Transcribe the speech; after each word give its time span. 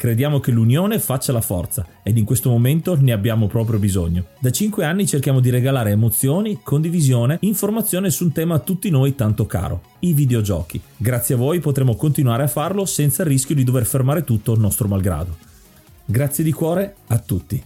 Crediamo 0.00 0.40
che 0.40 0.50
l'unione 0.50 0.98
faccia 0.98 1.30
la 1.30 1.42
forza 1.42 1.86
ed 2.02 2.16
in 2.16 2.24
questo 2.24 2.48
momento 2.48 2.96
ne 2.98 3.12
abbiamo 3.12 3.48
proprio 3.48 3.78
bisogno. 3.78 4.28
Da 4.38 4.50
5 4.50 4.82
anni 4.82 5.06
cerchiamo 5.06 5.40
di 5.40 5.50
regalare 5.50 5.90
emozioni, 5.90 6.60
condivisione, 6.62 7.36
informazione 7.42 8.08
su 8.08 8.24
un 8.24 8.32
tema 8.32 8.54
a 8.54 8.58
tutti 8.60 8.88
noi 8.88 9.14
tanto 9.14 9.44
caro, 9.44 9.82
i 9.98 10.14
videogiochi. 10.14 10.80
Grazie 10.96 11.34
a 11.34 11.36
voi 11.36 11.60
potremo 11.60 11.96
continuare 11.96 12.44
a 12.44 12.48
farlo 12.48 12.86
senza 12.86 13.24
il 13.24 13.28
rischio 13.28 13.54
di 13.54 13.62
dover 13.62 13.84
fermare 13.84 14.24
tutto 14.24 14.54
il 14.54 14.60
nostro 14.60 14.88
malgrado. 14.88 15.36
Grazie 16.06 16.44
di 16.44 16.52
cuore 16.52 16.94
a 17.08 17.18
tutti. 17.18 17.62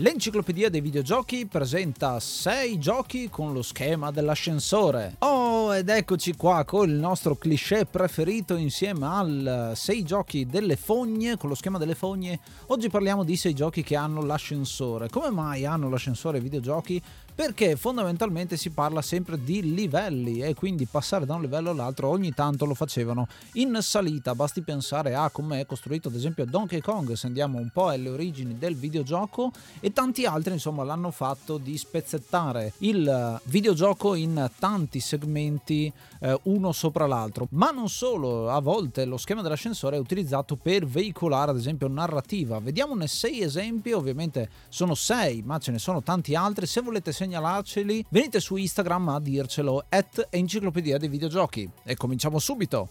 L'enciclopedia 0.00 0.70
dei 0.70 0.80
videogiochi 0.80 1.46
presenta 1.46 2.18
6 2.18 2.78
giochi 2.78 3.28
con 3.28 3.52
lo 3.52 3.60
schema 3.60 4.10
dell'ascensore. 4.10 5.16
Oh, 5.18 5.39
ed 5.72 5.88
eccoci 5.88 6.34
qua 6.34 6.64
con 6.64 6.88
il 6.88 6.96
nostro 6.96 7.36
cliché 7.36 7.86
preferito 7.86 8.56
insieme 8.56 9.06
al 9.06 9.72
6 9.74 10.04
giochi 10.04 10.46
delle 10.46 10.76
fogne, 10.76 11.36
con 11.36 11.48
lo 11.48 11.54
schema 11.54 11.78
delle 11.78 11.94
fogne. 11.94 12.40
Oggi 12.66 12.88
parliamo 12.88 13.24
di 13.24 13.36
6 13.36 13.54
giochi 13.54 13.82
che 13.82 13.96
hanno 13.96 14.22
l'ascensore. 14.22 15.08
Come 15.08 15.30
mai 15.30 15.64
hanno 15.66 15.88
l'ascensore 15.88 16.38
ai 16.38 16.42
videogiochi? 16.42 17.02
Perché 17.34 17.76
fondamentalmente 17.76 18.56
si 18.56 18.70
parla 18.70 19.02
sempre 19.02 19.42
di 19.42 19.74
livelli 19.74 20.40
e 20.40 20.54
quindi 20.54 20.86
passare 20.86 21.26
da 21.26 21.34
un 21.34 21.40
livello 21.40 21.70
all'altro 21.70 22.08
ogni 22.08 22.32
tanto 22.32 22.64
lo 22.64 22.74
facevano 22.74 23.26
in 23.54 23.78
salita, 23.80 24.34
basti 24.34 24.62
pensare 24.62 25.14
a 25.14 25.30
come 25.30 25.60
è 25.60 25.66
costruito 25.66 26.08
ad 26.08 26.14
esempio 26.14 26.44
Donkey 26.44 26.80
Kong 26.80 27.12
se 27.12 27.26
andiamo 27.26 27.58
un 27.58 27.70
po' 27.72 27.88
alle 27.88 28.08
origini 28.08 28.58
del 28.58 28.76
videogioco 28.76 29.52
e 29.80 29.92
tanti 29.92 30.26
altri 30.26 30.52
insomma 30.52 30.84
l'hanno 30.84 31.10
fatto 31.10 31.58
di 31.58 31.76
spezzettare 31.76 32.72
il 32.78 33.40
videogioco 33.44 34.14
in 34.14 34.50
tanti 34.58 35.00
segmenti 35.00 35.92
eh, 36.20 36.38
uno 36.44 36.72
sopra 36.72 37.06
l'altro, 37.06 37.48
ma 37.52 37.70
non 37.70 37.88
solo, 37.88 38.50
a 38.50 38.60
volte 38.60 39.04
lo 39.04 39.16
schema 39.16 39.42
dell'ascensore 39.42 39.96
è 39.96 39.98
utilizzato 39.98 40.56
per 40.56 40.86
veicolare 40.86 41.50
ad 41.50 41.56
esempio 41.56 41.88
narrativa, 41.88 42.58
vediamone 42.60 43.06
sei 43.06 43.40
esempi, 43.40 43.92
ovviamente 43.92 44.48
sono 44.68 44.94
sei 44.94 45.42
ma 45.42 45.58
ce 45.58 45.72
ne 45.72 45.78
sono 45.78 46.02
tanti 46.02 46.34
altri, 46.34 46.66
se 46.66 46.80
volete 46.80 47.12
segnalarceli, 47.30 48.04
venite 48.08 48.40
su 48.40 48.56
Instagram 48.56 49.08
a 49.10 49.20
dircelo, 49.20 49.84
at 49.88 50.26
enciclopedia 50.30 50.98
dei 50.98 51.08
videogiochi. 51.08 51.70
E 51.84 51.94
cominciamo 51.94 52.40
subito! 52.40 52.88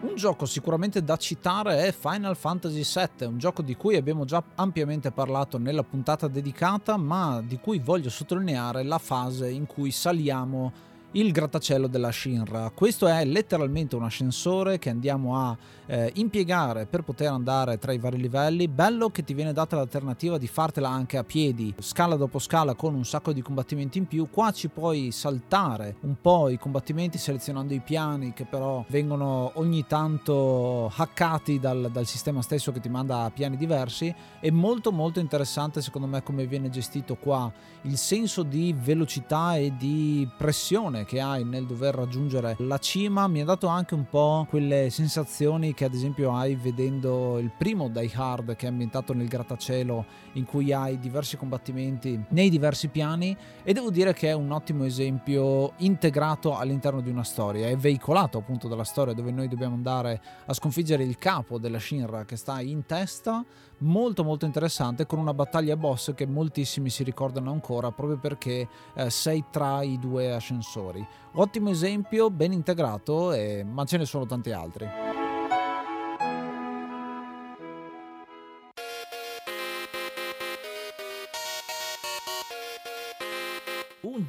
Un 0.00 0.20
gioco 0.20 0.46
sicuramente 0.46 1.02
da 1.02 1.16
citare 1.16 1.86
è 1.86 1.92
Final 1.92 2.36
Fantasy 2.36 2.84
VII, 2.84 3.26
un 3.26 3.38
gioco 3.38 3.62
di 3.62 3.74
cui 3.74 3.96
abbiamo 3.96 4.24
già 4.24 4.42
ampiamente 4.54 5.10
parlato 5.10 5.58
nella 5.58 5.82
puntata 5.82 6.28
dedicata, 6.28 6.96
ma 6.96 7.42
di 7.44 7.58
cui 7.58 7.80
voglio 7.80 8.10
sottolineare 8.10 8.84
la 8.84 8.98
fase 8.98 9.50
in 9.50 9.66
cui 9.66 9.90
saliamo 9.90 10.92
il 11.14 11.30
grattacielo 11.30 11.86
della 11.86 12.10
Shinra. 12.10 12.70
Questo 12.74 13.06
è 13.06 13.24
letteralmente 13.24 13.94
un 13.94 14.02
ascensore 14.02 14.78
che 14.78 14.90
andiamo 14.90 15.36
a 15.36 15.56
eh, 15.86 16.10
impiegare 16.14 16.86
per 16.86 17.02
poter 17.02 17.28
andare 17.28 17.78
tra 17.78 17.92
i 17.92 17.98
vari 17.98 18.18
livelli. 18.18 18.68
Bello 18.68 19.10
che 19.10 19.22
ti 19.22 19.34
viene 19.34 19.52
data 19.52 19.76
l'alternativa 19.76 20.38
di 20.38 20.48
fartela 20.48 20.88
anche 20.88 21.16
a 21.16 21.22
piedi, 21.24 21.72
scala 21.78 22.16
dopo 22.16 22.38
scala 22.38 22.74
con 22.74 22.94
un 22.94 23.04
sacco 23.04 23.32
di 23.32 23.42
combattimenti 23.42 23.98
in 23.98 24.06
più. 24.06 24.28
Qua 24.30 24.50
ci 24.50 24.68
puoi 24.68 25.12
saltare 25.12 25.96
un 26.00 26.16
po' 26.20 26.48
i 26.48 26.58
combattimenti 26.58 27.16
selezionando 27.16 27.74
i 27.74 27.80
piani 27.80 28.32
che 28.32 28.44
però 28.44 28.84
vengono 28.88 29.52
ogni 29.54 29.86
tanto 29.86 30.90
hackati 30.96 31.60
dal, 31.60 31.90
dal 31.92 32.06
sistema 32.06 32.42
stesso 32.42 32.72
che 32.72 32.80
ti 32.80 32.88
manda 32.88 33.22
a 33.22 33.30
piani 33.30 33.56
diversi. 33.56 34.12
È 34.40 34.50
molto 34.50 34.90
molto 34.90 35.20
interessante 35.20 35.80
secondo 35.80 36.08
me 36.08 36.22
come 36.24 36.46
viene 36.46 36.70
gestito 36.70 37.14
qua 37.14 37.52
il 37.84 37.96
senso 37.96 38.42
di 38.42 38.74
velocità 38.76 39.56
e 39.56 39.74
di 39.76 40.28
pressione 40.36 41.03
che 41.04 41.20
hai 41.20 41.44
nel 41.44 41.66
dover 41.66 41.94
raggiungere 41.94 42.56
la 42.58 42.78
cima 42.78 43.26
mi 43.28 43.40
ha 43.40 43.44
dato 43.44 43.66
anche 43.66 43.94
un 43.94 44.06
po' 44.08 44.46
quelle 44.48 44.90
sensazioni 44.90 45.74
che 45.74 45.84
ad 45.84 45.94
esempio 45.94 46.34
hai 46.34 46.54
vedendo 46.54 47.38
il 47.38 47.50
primo 47.56 47.88
Die 47.88 48.10
Hard 48.14 48.56
che 48.56 48.66
è 48.66 48.68
ambientato 48.68 49.12
nel 49.12 49.28
grattacielo 49.28 50.04
in 50.32 50.44
cui 50.44 50.72
hai 50.72 50.98
diversi 50.98 51.36
combattimenti 51.36 52.22
nei 52.30 52.48
diversi 52.48 52.88
piani 52.88 53.36
e 53.62 53.72
devo 53.72 53.90
dire 53.90 54.12
che 54.12 54.28
è 54.28 54.32
un 54.32 54.50
ottimo 54.50 54.84
esempio 54.84 55.72
integrato 55.78 56.56
all'interno 56.56 57.00
di 57.00 57.10
una 57.10 57.24
storia, 57.24 57.68
è 57.68 57.76
veicolato 57.76 58.38
appunto 58.38 58.68
dalla 58.68 58.84
storia 58.84 59.14
dove 59.14 59.30
noi 59.30 59.48
dobbiamo 59.48 59.74
andare 59.74 60.20
a 60.46 60.52
sconfiggere 60.52 61.04
il 61.04 61.18
capo 61.18 61.58
della 61.58 61.78
Shinra 61.78 62.24
che 62.24 62.36
sta 62.36 62.60
in 62.60 62.86
testa 62.86 63.44
molto 63.78 64.24
molto 64.24 64.44
interessante 64.44 65.06
con 65.06 65.18
una 65.18 65.34
battaglia 65.34 65.76
boss 65.76 66.14
che 66.14 66.26
moltissimi 66.26 66.90
si 66.90 67.02
ricordano 67.02 67.50
ancora 67.50 67.90
proprio 67.90 68.18
perché 68.18 68.68
eh, 68.94 69.10
sei 69.10 69.44
tra 69.50 69.82
i 69.82 69.98
due 69.98 70.32
ascensori. 70.32 71.06
Ottimo 71.34 71.70
esempio, 71.70 72.30
ben 72.30 72.52
integrato, 72.52 73.32
eh, 73.32 73.64
ma 73.64 73.84
ce 73.84 73.98
ne 73.98 74.04
sono 74.04 74.26
tanti 74.26 74.52
altri. 74.52 75.13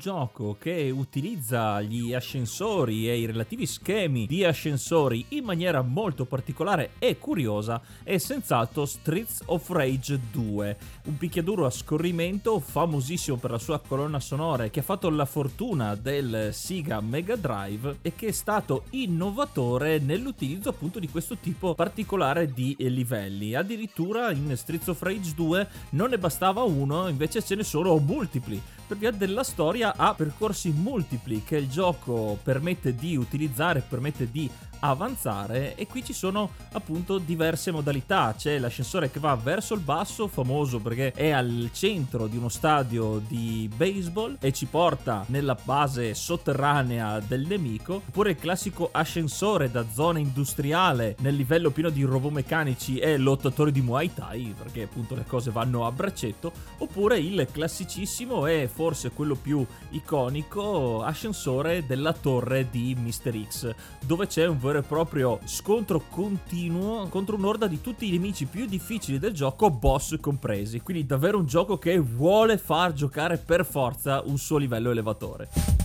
Gioco 0.06 0.56
che 0.60 0.92
utilizza 0.96 1.82
gli 1.82 2.14
ascensori 2.14 3.10
e 3.10 3.18
i 3.18 3.26
relativi 3.26 3.66
schemi 3.66 4.28
di 4.28 4.44
ascensori 4.44 5.26
in 5.30 5.44
maniera 5.44 5.82
molto 5.82 6.26
particolare 6.26 6.92
e 7.00 7.18
curiosa 7.18 7.82
è 8.04 8.20
senz'altro 8.20 8.86
Streets 8.86 9.42
of 9.48 9.68
Rage 9.70 10.20
2, 10.30 10.78
un 11.06 11.18
picchiaduro 11.18 11.66
a 11.66 11.72
scorrimento 11.72 12.60
famosissimo 12.60 13.38
per 13.38 13.50
la 13.50 13.58
sua 13.58 13.80
colonna 13.80 14.20
sonora 14.20 14.68
che 14.68 14.82
ha 14.82 14.84
fatto 14.84 15.10
la 15.10 15.26
fortuna 15.26 15.96
del 15.96 16.50
Sega 16.54 17.02
Mega 17.02 17.36
Drive 17.36 17.98
e 18.04 18.14
che 18.14 18.28
è 18.28 18.32
stato 18.32 18.84
innovatore 18.92 19.98
nell'utilizzo 19.98 20.70
appunto 20.70 21.00
di 21.00 21.10
questo 21.10 21.38
tipo 21.38 21.74
particolare 21.74 22.54
di 22.54 22.76
livelli. 22.78 23.56
Addirittura 23.56 24.30
in 24.30 24.56
Streets 24.56 24.86
of 24.86 25.02
Rage 25.02 25.34
2 25.34 25.68
non 25.92 26.12
ne 26.12 26.20
bastava 26.20 26.62
uno, 26.62 27.08
invece 27.08 27.42
ce 27.42 27.56
ne 27.56 27.64
sono 27.64 27.98
multipli 27.98 28.62
per 28.88 28.98
via 28.98 29.12
della 29.12 29.44
storia 29.44 29.96
ha 29.96 30.14
percorsi 30.14 30.70
multipli 30.70 31.44
che 31.44 31.58
il 31.58 31.70
gioco 31.70 32.38
permette 32.42 32.94
di 32.94 33.16
utilizzare, 33.16 33.82
permette 33.88 34.30
di 34.30 34.50
avanzare 34.90 35.76
e 35.76 35.88
qui 35.88 36.04
ci 36.04 36.14
sono 36.14 36.52
appunto 36.74 37.18
diverse 37.18 37.72
modalità 37.72 38.34
c'è 38.38 38.58
l'ascensore 38.60 39.12
che 39.12 39.20
va 39.20 39.36
verso 39.36 39.74
il 39.74 39.82
basso 39.82 40.28
famoso 40.28 40.80
perché 40.80 41.12
è 41.12 41.32
al 41.32 41.70
centro 41.74 42.28
di 42.28 42.38
uno 42.38 42.50
stadio 42.50 43.22
di 43.28 43.70
baseball 43.76 44.38
e 44.40 44.52
ci 44.52 44.66
porta 44.66 45.24
nella 45.28 45.58
base 45.62 46.14
sotterranea 46.14 47.20
del 47.20 47.46
nemico 47.46 48.02
oppure 48.08 48.32
il 48.32 48.38
classico 48.38 48.90
ascensore 48.92 49.72
da 49.72 49.86
zona 49.92 50.20
industriale 50.20 51.16
nel 51.20 51.36
livello 51.36 51.72
pieno 51.72 51.90
di 51.90 52.04
robomeccanici 52.04 52.98
e 52.98 53.18
lottatore 53.18 53.72
di 53.72 53.82
Muay 53.82 54.14
Thai 54.14 54.54
perché 54.58 54.84
appunto 54.84 55.16
le 55.16 55.26
cose 55.26 55.52
vanno 55.52 55.86
a 55.86 55.92
braccetto 55.92 56.52
oppure 56.80 57.20
il 57.20 57.48
classicissimo 57.52 58.46
e 58.48 58.70
forse 58.72 59.12
quello 59.12 59.36
più 59.36 59.66
iconico 59.92 61.04
ascensore 61.04 61.86
della 61.86 62.14
torre 62.14 62.70
di 62.70 62.96
Mr. 62.96 63.48
X 63.48 63.74
dove 64.02 64.28
c'è 64.28 64.46
un 64.46 64.60
vero 64.60 64.75
vero 64.76 64.80
e 64.80 64.82
proprio 64.82 65.40
scontro 65.46 66.02
continuo 66.10 67.08
contro 67.08 67.36
un'orda 67.36 67.68
di 67.68 67.82
tutti 67.82 68.08
i 68.08 68.12
nemici 68.12 68.46
più 68.46 68.66
difficili 68.66 69.20
del 69.20 69.34
gioco, 69.34 69.70
boss 69.70 70.20
compresi. 70.20 70.82
Quindi 70.82 71.06
davvero 71.06 71.38
un 71.38 71.46
gioco 71.46 71.78
che 71.78 71.98
vuole 72.00 72.58
far 72.58 72.94
giocare 72.94 73.38
per 73.38 73.66
forza 73.66 74.22
un 74.26 74.38
suo 74.38 74.58
livello 74.58 74.92
elevatore. 74.92 75.85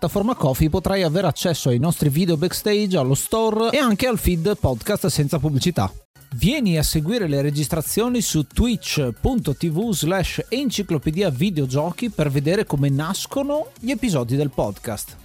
Coffee 0.35 0.69
potrai 0.69 1.03
avere 1.03 1.27
accesso 1.27 1.69
ai 1.69 1.77
nostri 1.77 2.09
video 2.09 2.37
backstage, 2.37 2.97
allo 2.97 3.15
store 3.15 3.69
e 3.69 3.77
anche 3.77 4.07
al 4.07 4.17
feed 4.17 4.57
podcast 4.57 5.07
senza 5.07 5.37
pubblicità. 5.39 5.91
Vieni 6.35 6.77
a 6.77 6.83
seguire 6.83 7.27
le 7.27 7.41
registrazioni 7.41 8.21
su 8.21 8.47
twitch.tv 8.47 9.91
slash 9.91 10.45
enciclopedia 10.47 11.29
videogiochi 11.29 12.09
per 12.09 12.31
vedere 12.31 12.65
come 12.65 12.89
nascono 12.89 13.71
gli 13.79 13.91
episodi 13.91 14.35
del 14.35 14.49
podcast. 14.49 15.17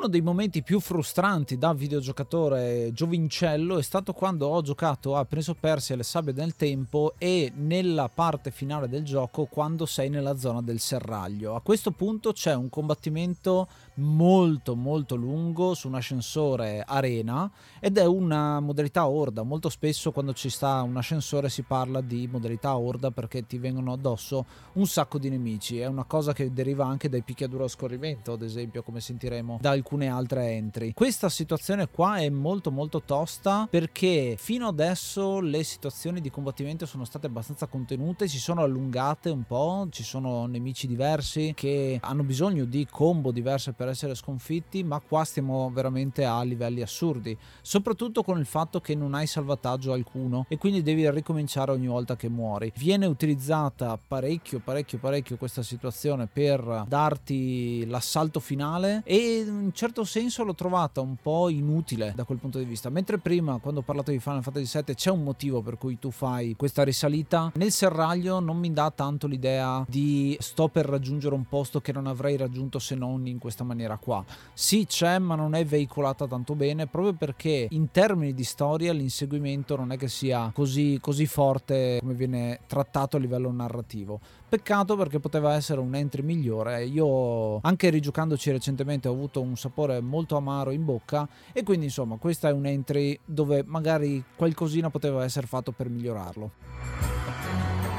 Uno 0.00 0.08
dei 0.08 0.22
momenti 0.22 0.62
più 0.62 0.80
frustranti 0.80 1.58
da 1.58 1.74
videogiocatore 1.74 2.90
giovincello 2.90 3.76
è 3.76 3.82
stato 3.82 4.14
quando 4.14 4.46
ho 4.46 4.62
giocato 4.62 5.14
a 5.14 5.26
Prince 5.26 5.50
of 5.50 5.58
Persia 5.60 5.94
le 5.94 6.04
sabbie 6.04 6.32
del 6.32 6.56
tempo 6.56 7.12
e 7.18 7.52
nella 7.54 8.08
parte 8.08 8.50
finale 8.50 8.88
del 8.88 9.04
gioco 9.04 9.44
quando 9.44 9.84
sei 9.84 10.08
nella 10.08 10.38
zona 10.38 10.62
del 10.62 10.80
serraglio. 10.80 11.54
A 11.54 11.60
questo 11.60 11.90
punto 11.90 12.32
c'è 12.32 12.54
un 12.54 12.70
combattimento 12.70 13.68
molto 14.00 14.74
molto 14.74 15.14
lungo 15.14 15.74
su 15.74 15.88
un 15.88 15.94
ascensore 15.94 16.82
arena 16.84 17.50
ed 17.78 17.98
è 17.98 18.06
una 18.06 18.60
modalità 18.60 19.06
horda. 19.06 19.42
Molto 19.42 19.68
spesso 19.68 20.10
quando 20.10 20.32
ci 20.32 20.48
sta 20.48 20.82
un 20.82 20.96
ascensore 20.96 21.48
si 21.48 21.62
parla 21.62 22.00
di 22.00 22.26
modalità 22.26 22.76
horda 22.76 23.10
perché 23.10 23.46
ti 23.46 23.58
vengono 23.58 23.92
addosso 23.92 24.44
un 24.74 24.86
sacco 24.86 25.18
di 25.18 25.28
nemici. 25.28 25.78
È 25.78 25.86
una 25.86 26.04
cosa 26.04 26.32
che 26.32 26.52
deriva 26.52 26.86
anche 26.86 27.08
dai 27.08 27.22
picchiaduro 27.22 27.64
a 27.64 27.68
scorrimento, 27.68 28.32
ad 28.32 28.42
esempio, 28.42 28.82
come 28.82 29.00
sentiremo 29.00 29.58
da 29.60 29.70
alcune 29.70 30.08
altre 30.08 30.50
entry. 30.50 30.92
Questa 30.92 31.28
situazione 31.28 31.88
qua 31.88 32.16
è 32.16 32.28
molto 32.30 32.70
molto 32.70 33.02
tosta 33.02 33.66
perché 33.70 34.36
fino 34.38 34.66
adesso 34.66 35.40
le 35.40 35.62
situazioni 35.62 36.20
di 36.20 36.30
combattimento 36.30 36.86
sono 36.86 37.04
state 37.04 37.26
abbastanza 37.26 37.66
contenute, 37.66 38.28
si 38.28 38.38
sono 38.38 38.62
allungate 38.62 39.30
un 39.30 39.44
po', 39.44 39.86
ci 39.90 40.02
sono 40.02 40.46
nemici 40.46 40.86
diversi 40.86 41.52
che 41.54 41.98
hanno 42.00 42.22
bisogno 42.22 42.64
di 42.64 42.86
combo 42.90 43.30
diverse 43.30 43.72
per 43.72 43.88
essere 43.90 44.14
sconfitti, 44.14 44.82
ma 44.82 45.00
qua 45.00 45.24
stiamo 45.24 45.70
veramente 45.72 46.24
a 46.24 46.42
livelli 46.42 46.82
assurdi, 46.82 47.36
soprattutto 47.62 48.22
con 48.22 48.38
il 48.38 48.46
fatto 48.46 48.80
che 48.80 48.94
non 48.94 49.14
hai 49.14 49.26
salvataggio 49.26 49.92
alcuno 49.92 50.46
e 50.48 50.58
quindi 50.58 50.82
devi 50.82 51.08
ricominciare 51.10 51.70
ogni 51.70 51.86
volta 51.86 52.16
che 52.16 52.28
muori. 52.28 52.72
Viene 52.76 53.06
utilizzata 53.06 53.98
parecchio 53.98 54.60
parecchio 54.60 54.98
parecchio 54.98 55.36
questa 55.36 55.62
situazione 55.62 56.26
per 56.26 56.84
darti 56.86 57.86
l'assalto 57.86 58.40
finale 58.40 59.02
e 59.04 59.44
in 59.46 59.70
certo 59.72 60.04
senso 60.04 60.44
l'ho 60.44 60.54
trovata 60.54 61.00
un 61.00 61.16
po' 61.20 61.48
inutile 61.48 62.12
da 62.14 62.24
quel 62.24 62.38
punto 62.38 62.58
di 62.58 62.64
vista. 62.64 62.88
Mentre 62.90 63.18
prima, 63.18 63.58
quando 63.58 63.80
ho 63.80 63.82
parlato 63.82 64.10
di 64.10 64.18
Final 64.18 64.42
Fantasy 64.42 64.82
VII, 64.84 64.94
c'è 64.94 65.10
un 65.10 65.22
motivo 65.22 65.62
per 65.62 65.78
cui 65.78 65.98
tu 65.98 66.10
fai 66.10 66.54
questa 66.56 66.82
risalita, 66.82 67.52
nel 67.54 67.70
serraglio 67.70 68.40
non 68.40 68.58
mi 68.58 68.72
dà 68.72 68.90
tanto 68.90 69.26
l'idea 69.26 69.84
di 69.88 70.36
sto 70.40 70.68
per 70.68 70.86
raggiungere 70.86 71.34
un 71.34 71.46
posto 71.48 71.80
che 71.80 71.92
non 71.92 72.06
avrei 72.06 72.36
raggiunto 72.36 72.78
se 72.78 72.94
non 72.94 73.26
in 73.26 73.38
questa 73.38 73.64
maniera 73.64 73.69
qua. 74.00 74.24
Sì, 74.52 74.86
c'è, 74.86 75.18
ma 75.18 75.34
non 75.34 75.54
è 75.54 75.64
veicolata 75.64 76.26
tanto 76.26 76.54
bene, 76.54 76.86
proprio 76.86 77.14
perché 77.14 77.68
in 77.70 77.90
termini 77.90 78.34
di 78.34 78.44
storia 78.44 78.92
l'inseguimento 78.92 79.76
non 79.76 79.92
è 79.92 79.96
che 79.96 80.08
sia 80.08 80.50
così, 80.54 80.98
così 81.00 81.26
forte 81.26 81.98
come 82.00 82.14
viene 82.14 82.60
trattato 82.66 83.16
a 83.16 83.20
livello 83.20 83.50
narrativo. 83.50 84.20
Peccato 84.48 84.96
perché 84.96 85.20
poteva 85.20 85.54
essere 85.54 85.80
un 85.80 85.94
entry 85.94 86.22
migliore. 86.22 86.84
Io, 86.84 87.60
anche 87.60 87.88
rigiocandoci 87.88 88.50
recentemente, 88.50 89.06
ho 89.06 89.12
avuto 89.12 89.40
un 89.40 89.56
sapore 89.56 90.00
molto 90.00 90.36
amaro 90.36 90.72
in 90.72 90.84
bocca. 90.84 91.28
E 91.52 91.62
quindi, 91.62 91.86
insomma, 91.86 92.16
questa 92.16 92.48
è 92.48 92.52
un 92.52 92.66
entry 92.66 93.18
dove 93.24 93.62
magari 93.64 94.22
qualcosina 94.34 94.90
poteva 94.90 95.22
essere 95.22 95.46
fatto 95.46 95.70
per 95.70 95.88
migliorarlo. 95.88 97.89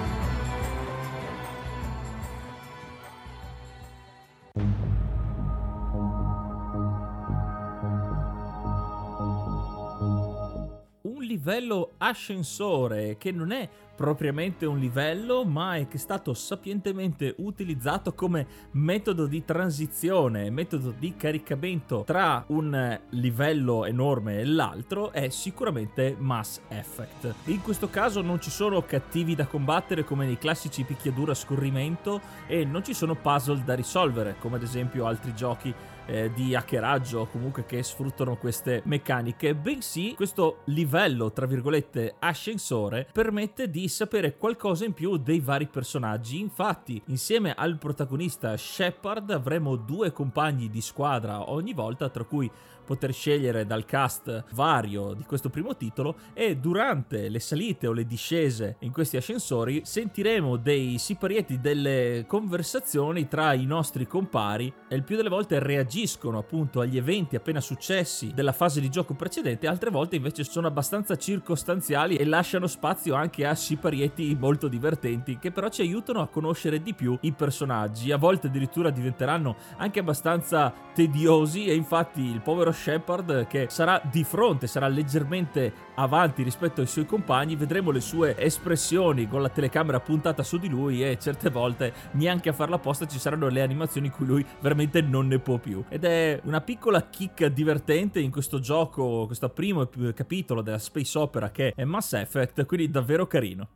Livello 11.41 11.93
ascensore 11.97 13.17
che 13.17 13.31
non 13.31 13.51
è 13.51 13.67
propriamente 13.95 14.67
un 14.67 14.77
livello, 14.77 15.43
ma 15.43 15.75
è 15.75 15.87
che 15.87 15.97
è 15.97 15.99
stato 15.99 16.33
sapientemente 16.33 17.33
utilizzato 17.37 18.13
come 18.13 18.47
metodo 18.71 19.25
di 19.25 19.43
transizione, 19.43 20.49
metodo 20.51 20.93
di 20.97 21.15
caricamento 21.15 22.03
tra 22.05 22.43
un 22.47 22.99
livello 23.09 23.85
enorme 23.85 24.39
e 24.39 24.45
l'altro, 24.45 25.11
è 25.11 25.29
sicuramente 25.29 26.15
Mass 26.17 26.61
Effect. 26.67 27.33
In 27.45 27.61
questo 27.61 27.89
caso 27.89 28.21
non 28.21 28.39
ci 28.39 28.51
sono 28.51 28.81
cattivi 28.83 29.35
da 29.35 29.47
combattere 29.47 30.03
come 30.03 30.25
nei 30.25 30.37
classici 30.37 30.83
picchiaduro 30.83 31.31
a 31.31 31.35
scorrimento 31.35 32.21
e 32.47 32.65
non 32.65 32.83
ci 32.83 32.93
sono 32.93 33.15
puzzle 33.15 33.63
da 33.63 33.73
risolvere, 33.73 34.35
come 34.39 34.57
ad 34.57 34.63
esempio 34.63 35.05
altri 35.05 35.33
giochi 35.35 35.73
eh, 36.11 36.31
di 36.33 36.53
hackeraggio 36.53 37.21
o 37.21 37.27
comunque 37.27 37.65
che 37.65 37.81
sfruttano 37.81 38.35
queste 38.35 38.81
meccaniche, 38.85 39.55
bensì 39.55 40.13
questo 40.15 40.59
livello, 40.65 41.31
tra 41.31 41.45
virgolette, 41.45 42.15
ascensore 42.19 43.07
permette 43.11 43.69
di 43.69 43.87
sapere 43.87 44.37
qualcosa 44.37 44.83
in 44.83 44.93
più 44.93 45.15
dei 45.17 45.39
vari 45.39 45.67
personaggi. 45.67 46.39
Infatti, 46.39 47.01
insieme 47.07 47.53
al 47.53 47.77
protagonista 47.77 48.55
Shepard 48.57 49.31
avremo 49.31 49.77
due 49.77 50.11
compagni 50.11 50.69
di 50.69 50.81
squadra 50.81 51.49
ogni 51.49 51.73
volta, 51.73 52.09
tra 52.09 52.25
cui 52.25 52.51
poter 52.91 53.13
scegliere 53.13 53.65
dal 53.65 53.85
cast 53.85 54.43
vario 54.51 55.13
di 55.13 55.23
questo 55.23 55.49
primo 55.49 55.77
titolo 55.77 56.17
e 56.33 56.57
durante 56.57 57.29
le 57.29 57.39
salite 57.39 57.87
o 57.87 57.93
le 57.93 58.05
discese 58.05 58.75
in 58.79 58.91
questi 58.91 59.15
ascensori 59.17 59.81
sentiremo 59.85 60.57
dei 60.57 60.97
siparietti, 60.97 61.61
delle 61.61 62.25
conversazioni 62.27 63.29
tra 63.29 63.53
i 63.53 63.65
nostri 63.65 64.07
compari 64.07 64.73
e 64.89 64.95
il 64.95 65.03
più 65.03 65.15
delle 65.15 65.29
volte 65.29 65.59
reagiscono 66.01 66.39
appunto 66.39 66.79
agli 66.79 66.97
eventi 66.97 67.35
appena 67.35 67.61
successi 67.61 68.31
della 68.33 68.51
fase 68.51 68.81
di 68.81 68.89
gioco 68.89 69.13
precedente, 69.13 69.67
altre 69.67 69.91
volte 69.91 70.15
invece 70.15 70.43
sono 70.43 70.67
abbastanza 70.67 71.15
circostanziali 71.15 72.15
e 72.15 72.25
lasciano 72.25 72.65
spazio 72.65 73.13
anche 73.13 73.45
a 73.45 73.53
siparietti 73.53 74.35
molto 74.39 74.67
divertenti 74.67 75.37
che 75.37 75.51
però 75.51 75.69
ci 75.69 75.81
aiutano 75.81 76.21
a 76.21 76.27
conoscere 76.27 76.81
di 76.81 76.93
più 76.93 77.15
i 77.21 77.31
personaggi, 77.31 78.11
a 78.11 78.17
volte 78.17 78.47
addirittura 78.47 78.89
diventeranno 78.89 79.55
anche 79.77 79.99
abbastanza 79.99 80.73
tediosi 80.93 81.65
e 81.65 81.75
infatti 81.75 82.21
il 82.21 82.41
povero 82.41 82.71
Shepard 82.71 83.45
che 83.47 83.67
sarà 83.69 84.01
di 84.11 84.23
fronte, 84.23 84.67
sarà 84.67 84.87
leggermente 84.87 85.89
avanti 85.95 86.41
rispetto 86.41 86.81
ai 86.81 86.87
suoi 86.87 87.05
compagni, 87.05 87.55
vedremo 87.55 87.91
le 87.91 88.01
sue 88.01 88.35
espressioni 88.37 89.27
con 89.27 89.41
la 89.41 89.49
telecamera 89.49 89.99
puntata 89.99 90.41
su 90.41 90.57
di 90.57 90.67
lui 90.67 91.03
e 91.03 91.17
certe 91.19 91.49
volte 91.49 91.93
neanche 92.13 92.49
a 92.49 92.53
farla 92.53 92.75
apposta 92.75 93.05
ci 93.05 93.19
saranno 93.19 93.49
le 93.49 93.61
animazioni 93.61 94.07
in 94.07 94.13
cui 94.13 94.25
lui 94.25 94.45
veramente 94.61 95.01
non 95.01 95.27
ne 95.27 95.37
può 95.37 95.57
più. 95.57 95.80
Ed 95.89 96.03
è 96.03 96.39
una 96.43 96.61
piccola 96.61 97.09
chicca 97.09 97.47
divertente 97.49 98.19
in 98.19 98.31
questo 98.31 98.59
gioco, 98.59 99.25
questo 99.25 99.49
primo 99.49 99.89
capitolo 100.13 100.61
della 100.61 100.79
space 100.79 101.17
opera 101.17 101.51
che 101.51 101.73
è 101.75 101.83
Mass 101.83 102.13
Effect, 102.13 102.65
quindi 102.65 102.89
davvero 102.89 103.27
carino. 103.27 103.67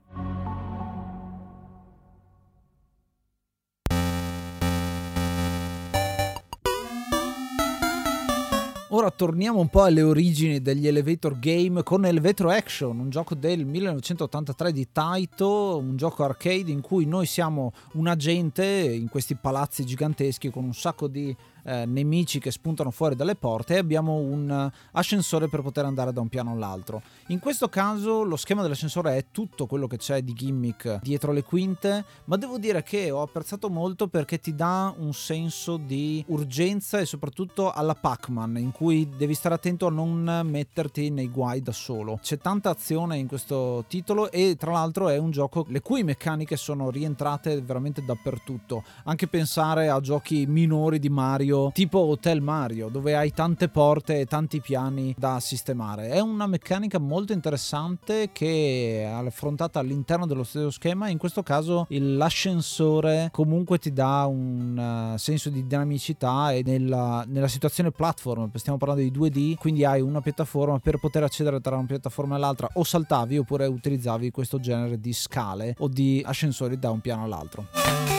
Ora 8.95 9.11
torniamo 9.11 9.59
un 9.59 9.67
po' 9.67 9.83
alle 9.83 10.01
origini 10.01 10.61
degli 10.61 10.87
elevator 10.87 11.37
game 11.37 11.83
con 11.83 12.05
Elevator 12.05 12.47
Action, 12.47 12.97
un 12.97 13.09
gioco 13.09 13.35
del 13.35 13.65
1983 13.65 14.71
di 14.71 14.87
Taito, 14.89 15.77
un 15.77 15.97
gioco 15.97 16.23
arcade 16.23 16.71
in 16.71 16.79
cui 16.79 17.05
noi 17.05 17.25
siamo 17.25 17.73
un 17.95 18.07
agente 18.07 18.63
in 18.65 19.09
questi 19.09 19.35
palazzi 19.35 19.85
giganteschi 19.85 20.49
con 20.49 20.63
un 20.63 20.73
sacco 20.73 21.09
di 21.09 21.35
eh, 21.65 21.85
nemici 21.85 22.39
che 22.39 22.51
spuntano 22.51 22.91
fuori 22.91 23.15
dalle 23.15 23.35
porte 23.35 23.73
e 23.73 23.77
abbiamo 23.77 24.17
un 24.17 24.71
ascensore 24.91 25.47
per 25.47 25.61
poter 25.61 25.85
andare 25.85 26.13
da 26.13 26.21
un 26.21 26.29
piano 26.29 26.51
all'altro. 26.51 27.01
In 27.27 27.39
questo 27.39 27.69
caso 27.69 28.23
lo 28.23 28.35
schema 28.35 28.61
dell'ascensore 28.61 29.17
è 29.17 29.25
tutto 29.31 29.65
quello 29.65 29.87
che 29.87 29.97
c'è 29.97 30.21
di 30.21 30.33
gimmick 30.33 30.99
dietro 31.01 31.31
le 31.31 31.43
quinte, 31.43 32.05
ma 32.25 32.37
devo 32.37 32.57
dire 32.57 32.83
che 32.83 33.09
ho 33.09 33.21
apprezzato 33.21 33.69
molto 33.69 34.07
perché 34.07 34.39
ti 34.39 34.53
dà 34.53 34.93
un 34.97 35.13
senso 35.13 35.77
di 35.77 36.23
urgenza 36.27 36.99
e 36.99 37.05
soprattutto 37.05 37.71
alla 37.71 37.95
Pac-Man 37.95 38.57
in 38.57 38.71
cui 38.71 39.09
devi 39.17 39.33
stare 39.33 39.55
attento 39.55 39.87
a 39.87 39.91
non 39.91 40.41
metterti 40.45 41.09
nei 41.09 41.29
guai 41.29 41.61
da 41.61 41.71
solo. 41.71 42.19
C'è 42.21 42.37
tanta 42.37 42.69
azione 42.69 43.17
in 43.17 43.27
questo 43.27 43.85
titolo 43.87 44.31
e 44.31 44.55
tra 44.57 44.71
l'altro 44.71 45.09
è 45.09 45.17
un 45.17 45.31
gioco 45.31 45.65
le 45.69 45.81
cui 45.81 46.03
meccaniche 46.03 46.57
sono 46.57 46.91
rientrate 46.91 47.59
veramente 47.61 48.03
dappertutto. 48.03 48.83
Anche 49.05 49.27
pensare 49.27 49.89
a 49.89 49.99
giochi 49.99 50.45
minori 50.45 50.99
di 50.99 51.09
Mario 51.09 51.54
tipo 51.73 51.99
Hotel 51.99 52.41
Mario 52.41 52.89
dove 52.89 53.15
hai 53.15 53.31
tante 53.31 53.69
porte 53.69 54.19
e 54.19 54.25
tanti 54.25 54.61
piani 54.61 55.13
da 55.17 55.39
sistemare. 55.39 56.09
È 56.09 56.19
una 56.19 56.47
meccanica 56.47 56.99
molto 56.99 57.33
interessante 57.33 58.29
che 58.31 59.01
è 59.01 59.03
affrontata 59.03 59.79
all'interno 59.79 60.25
dello 60.25 60.43
stesso 60.43 60.71
schema. 60.71 61.09
In 61.09 61.17
questo 61.17 61.43
caso 61.43 61.85
l'ascensore 61.89 63.29
comunque 63.31 63.77
ti 63.77 63.91
dà 63.91 64.25
un 64.25 65.13
uh, 65.13 65.17
senso 65.17 65.49
di 65.49 65.65
dinamicità 65.65 66.51
e 66.51 66.61
nella, 66.63 67.23
nella 67.27 67.47
situazione 67.47 67.91
platform, 67.91 68.51
stiamo 68.53 68.77
parlando 68.77 69.03
di 69.03 69.11
2D, 69.11 69.55
quindi 69.55 69.85
hai 69.85 70.01
una 70.01 70.21
piattaforma 70.21 70.79
per 70.79 70.97
poter 70.99 71.23
accedere 71.23 71.59
tra 71.61 71.75
una 71.75 71.85
piattaforma 71.85 72.35
e 72.35 72.39
l'altra 72.39 72.69
o 72.73 72.83
saltavi 72.83 73.37
oppure 73.37 73.65
utilizzavi 73.65 74.31
questo 74.31 74.59
genere 74.59 74.99
di 74.99 75.13
scale 75.13 75.75
o 75.79 75.87
di 75.87 76.21
ascensori 76.25 76.77
da 76.77 76.91
un 76.91 77.01
piano 77.01 77.23
all'altro. 77.23 78.14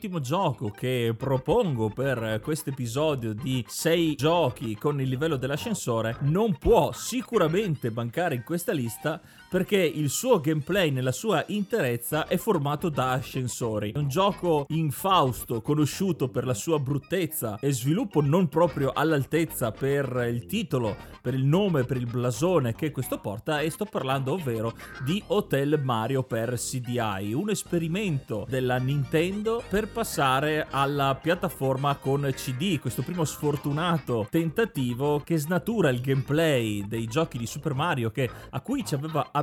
Un 0.00 0.06
ultimo 0.06 0.24
gioco 0.26 0.70
che 0.70 1.14
propongo 1.14 1.90
per 1.90 2.40
questo 2.42 2.70
episodio 2.70 3.34
di 3.34 3.62
6 3.68 4.14
giochi 4.14 4.74
con 4.74 4.98
il 4.98 5.10
livello 5.10 5.36
dell'ascensore 5.36 6.16
non 6.20 6.56
può 6.56 6.90
sicuramente 6.92 7.90
mancare 7.90 8.34
in 8.34 8.42
questa 8.42 8.72
lista 8.72 9.20
perché 9.50 9.78
il 9.78 10.10
suo 10.10 10.38
gameplay 10.38 10.92
nella 10.92 11.10
sua 11.10 11.44
interezza 11.48 12.28
è 12.28 12.36
formato 12.36 12.88
da 12.88 13.10
ascensori. 13.10 13.90
È 13.90 13.98
un 13.98 14.06
gioco 14.06 14.64
infausto, 14.68 15.60
conosciuto 15.60 16.28
per 16.28 16.46
la 16.46 16.54
sua 16.54 16.78
bruttezza 16.78 17.58
e 17.60 17.72
sviluppo 17.72 18.20
non 18.20 18.48
proprio 18.48 18.92
all'altezza 18.94 19.72
per 19.72 20.24
il 20.30 20.46
titolo, 20.46 20.94
per 21.20 21.34
il 21.34 21.44
nome, 21.44 21.82
per 21.82 21.96
il 21.96 22.06
blasone 22.06 22.76
che 22.76 22.92
questo 22.92 23.18
porta 23.18 23.60
e 23.60 23.70
sto 23.70 23.86
parlando 23.86 24.34
ovvero 24.34 24.72
di 25.04 25.20
Hotel 25.26 25.80
Mario 25.82 26.22
per 26.22 26.54
CDI, 26.54 27.32
un 27.32 27.50
esperimento 27.50 28.46
della 28.48 28.76
Nintendo 28.76 29.64
per 29.68 29.88
passare 29.88 30.68
alla 30.70 31.18
piattaforma 31.20 31.96
con 31.96 32.30
CD, 32.36 32.78
questo 32.78 33.02
primo 33.02 33.24
sfortunato 33.24 34.28
tentativo 34.30 35.20
che 35.24 35.38
snatura 35.38 35.88
il 35.88 36.00
gameplay 36.00 36.86
dei 36.86 37.06
giochi 37.06 37.36
di 37.36 37.46
Super 37.46 37.74
Mario 37.74 38.12
che, 38.12 38.30
a 38.50 38.60
cui 38.60 38.84
ci 38.84 38.94
aveva 38.94 39.22
abituato 39.22 39.38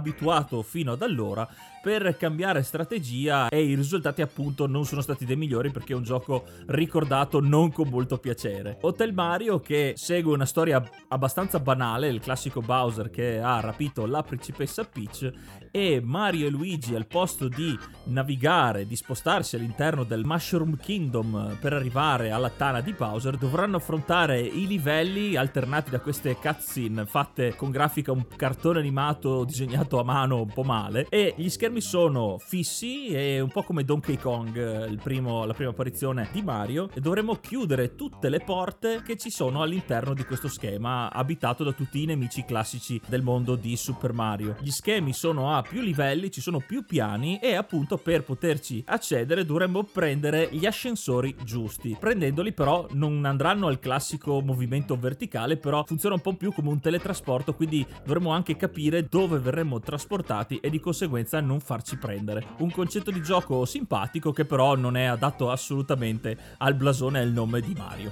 fino 0.63 0.91
ad 0.93 1.01
allora 1.01 1.47
per 1.87 2.17
cambiare 2.17 2.63
strategia 2.63 3.47
e 3.47 3.63
i 3.63 3.73
risultati 3.73 4.21
appunto 4.21 4.67
non 4.67 4.83
sono 4.83 4.99
stati 4.99 5.23
dei 5.23 5.37
migliori 5.37 5.71
perché 5.71 5.93
è 5.93 5.95
un 5.95 6.03
gioco 6.03 6.43
ricordato 6.65 7.39
non 7.39 7.71
con 7.71 7.87
molto 7.87 8.17
piacere. 8.17 8.77
Hotel 8.81 9.13
Mario 9.13 9.61
che 9.61 9.93
segue 9.95 10.33
una 10.33 10.45
storia 10.45 10.83
abbastanza 11.07 11.61
banale, 11.61 12.09
il 12.09 12.19
classico 12.19 12.59
Bowser 12.59 13.09
che 13.09 13.39
ha 13.39 13.61
rapito 13.61 14.05
la 14.05 14.21
principessa 14.21 14.83
Peach 14.83 15.31
e 15.71 16.01
Mario 16.03 16.47
e 16.47 16.49
Luigi 16.49 16.93
al 16.93 17.07
posto 17.07 17.47
di 17.47 17.77
navigare, 18.05 18.85
di 18.85 18.95
spostarsi 18.97 19.55
all'interno 19.55 20.03
del 20.03 20.25
Mushroom 20.25 20.75
Kingdom 20.75 21.57
per 21.61 21.71
arrivare 21.71 22.31
alla 22.31 22.49
tana 22.49 22.81
di 22.81 22.91
Bowser 22.91 23.37
dovranno 23.37 23.77
affrontare 23.77 24.41
i 24.41 24.67
livelli 24.67 25.37
alternati 25.37 25.89
da 25.89 26.01
queste 26.01 26.35
cutscene 26.35 27.05
fatte 27.05 27.55
con 27.55 27.71
grafica 27.71 28.11
un 28.11 28.25
cartone 28.35 28.79
animato 28.79 29.45
disegnato 29.45 29.86
a 29.95 30.03
mano 30.03 30.41
un 30.41 30.51
po' 30.53 30.63
male 30.63 31.07
e 31.09 31.33
gli 31.37 31.49
schermi 31.49 31.81
sono 31.81 32.37
fissi 32.39 33.07
e 33.07 33.39
un 33.39 33.49
po' 33.49 33.63
come 33.63 33.83
Donkey 33.83 34.17
Kong, 34.17 34.99
primo, 35.01 35.45
la 35.45 35.53
prima 35.53 35.69
apparizione 35.71 36.29
di 36.31 36.41
Mario, 36.41 36.89
e 36.93 36.99
dovremo 36.99 37.35
chiudere 37.35 37.95
tutte 37.95 38.29
le 38.29 38.39
porte 38.39 39.01
che 39.05 39.17
ci 39.17 39.29
sono 39.29 39.61
all'interno 39.61 40.13
di 40.13 40.25
questo 40.25 40.49
schema 40.49 41.11
abitato 41.11 41.63
da 41.63 41.71
tutti 41.71 42.03
i 42.03 42.05
nemici 42.05 42.43
classici 42.43 42.99
del 43.07 43.21
mondo 43.21 43.55
di 43.55 43.75
Super 43.77 44.11
Mario. 44.13 44.57
Gli 44.59 44.71
schemi 44.71 45.13
sono 45.13 45.55
a 45.55 45.61
più 45.61 45.81
livelli, 45.81 46.31
ci 46.31 46.41
sono 46.41 46.59
più 46.59 46.85
piani 46.85 47.39
e 47.39 47.55
appunto 47.55 47.97
per 47.97 48.23
poterci 48.23 48.83
accedere 48.85 49.45
dovremmo 49.45 49.83
prendere 49.83 50.49
gli 50.51 50.65
ascensori 50.65 51.35
giusti. 51.43 51.95
Prendendoli 51.99 52.53
però 52.53 52.85
non 52.91 53.23
andranno 53.25 53.67
al 53.67 53.79
classico 53.79 54.41
movimento 54.41 54.97
verticale, 54.97 55.57
però 55.57 55.83
funziona 55.85 56.15
un 56.15 56.21
po' 56.21 56.33
più 56.33 56.51
come 56.51 56.69
un 56.69 56.79
teletrasporto, 56.79 57.53
quindi 57.53 57.85
dovremo 58.03 58.31
anche 58.31 58.55
capire 58.55 59.07
dove 59.07 59.39
verremo 59.39 59.76
trasportati 59.79 60.57
e 60.57 60.69
di 60.69 60.79
conseguenza 60.79 61.39
non 61.41 61.59
farci 61.59 61.97
prendere. 61.97 62.45
Un 62.57 62.71
concetto 62.71 63.11
di 63.11 63.21
gioco 63.21 63.65
simpatico 63.65 64.31
che 64.31 64.45
però 64.45 64.75
non 64.75 64.97
è 64.97 65.03
adatto 65.05 65.49
assolutamente 65.51 66.37
al 66.57 66.75
blasone 66.75 67.19
e 67.19 67.23
al 67.23 67.31
nome 67.31 67.61
di 67.61 67.73
Mario. 67.77 68.11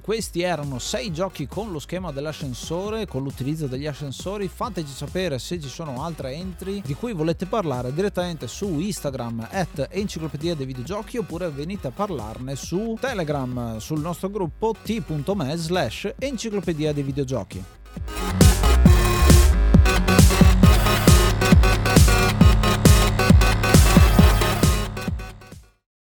Questi 0.00 0.42
erano 0.42 0.78
6 0.78 1.12
giochi 1.12 1.46
con 1.46 1.72
lo 1.72 1.78
schema 1.78 2.12
dell'ascensore, 2.12 3.06
con 3.06 3.22
l'utilizzo 3.22 3.66
degli 3.66 3.86
ascensori. 3.86 4.48
Fateci 4.48 4.92
sapere 4.92 5.38
se 5.38 5.60
ci 5.60 5.68
sono 5.68 6.04
altre 6.04 6.32
entry 6.32 6.82
di 6.84 6.94
cui 6.94 7.12
volete 7.12 7.46
parlare 7.46 7.92
direttamente 7.92 8.46
su 8.46 8.78
Instagram 8.78 9.48
at 9.50 9.88
enciclopedia 9.90 10.54
dei 10.54 10.66
videogiochi 10.66 11.18
oppure 11.18 11.50
venite 11.50 11.88
a 11.88 11.92
parlarne 11.92 12.56
su 12.56 12.96
Telegram 13.00 13.78
sul 13.78 14.00
nostro 14.00 14.30
gruppo 14.30 14.74
t.me 14.82 15.56
slash 15.56 16.14
enciclopedia 16.18 16.92
dei 16.92 17.02
videogiochi. 17.02 17.77